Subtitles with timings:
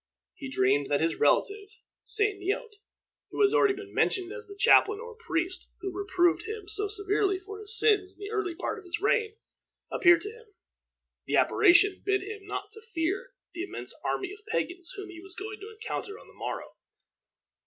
[0.33, 1.69] He dreamed that his relative,
[2.05, 2.39] St.
[2.41, 2.73] Neot,
[3.29, 7.37] who has been already mentioned as the chaplain or priest who reproved him so severely
[7.37, 9.35] for his sins in the early part of his reign,
[9.91, 10.47] appeared to him.
[11.27, 15.59] The apparition bid him not fear the immense army of pagans whom he was going
[15.59, 16.77] to encounter on the morrow.